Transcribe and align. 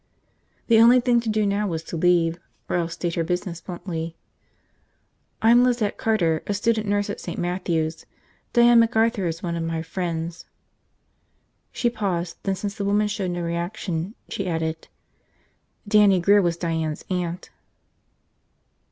The 0.65 0.79
only 0.79 0.99
thing 0.99 1.19
to 1.19 1.29
do 1.29 1.45
now 1.45 1.67
was 1.67 1.83
to 1.83 1.95
leave. 1.95 2.39
Or 2.67 2.75
else 2.75 2.93
state 2.93 3.13
her 3.13 3.23
business 3.23 3.61
bluntly. 3.61 4.15
"I'm 5.43 5.63
Lizette 5.63 5.99
Carter, 5.99 6.41
a 6.47 6.55
student 6.55 6.87
nurse 6.87 7.07
at 7.11 7.19
St. 7.19 7.37
Matthew's. 7.37 8.07
Diane 8.51 8.81
McArthur 8.81 9.27
is 9.27 9.43
one 9.43 9.55
of 9.55 9.61
my 9.61 9.83
friends." 9.83 10.45
She 11.71 11.91
paused, 11.91 12.37
then 12.41 12.55
since 12.55 12.73
the 12.73 12.83
woman 12.85 13.09
showed 13.09 13.29
no 13.29 13.41
reaction 13.43 14.15
she 14.27 14.47
added, 14.47 14.87
"Dannie 15.87 16.19
Grear 16.19 16.41
was 16.41 16.57
Diane's 16.57 17.05
aunt." 17.11 17.51